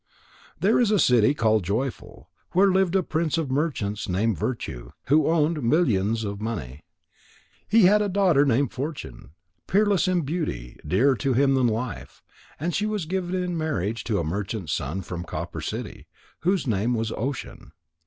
There 0.59 0.79
is 0.79 0.89
a 0.89 0.97
city 0.97 1.35
called 1.35 1.63
Joyful, 1.63 2.27
where 2.53 2.71
lived 2.71 2.95
a 2.95 3.03
prince 3.03 3.37
of 3.37 3.51
merchants 3.51 4.09
named 4.09 4.35
Virtue, 4.35 4.93
who 5.09 5.27
owned 5.29 5.61
millions 5.61 6.23
of 6.23 6.41
money. 6.41 6.81
He 7.67 7.83
had 7.83 8.01
a 8.01 8.09
daughter 8.09 8.43
named 8.43 8.71
Fortune, 8.73 9.29
peerless 9.67 10.07
in 10.07 10.21
beauty, 10.21 10.79
dearer 10.83 11.15
to 11.17 11.33
him 11.33 11.53
than 11.53 11.67
life. 11.67 12.23
And 12.59 12.73
she 12.73 12.87
was 12.87 13.05
given 13.05 13.35
in 13.35 13.55
marriage 13.55 14.03
to 14.05 14.17
a 14.17 14.23
merchant's 14.23 14.73
son 14.73 15.03
from 15.03 15.23
Copper 15.23 15.61
City, 15.61 16.07
whose 16.39 16.65
name 16.65 16.95
was 16.95 17.11
Ocean. 17.15 17.71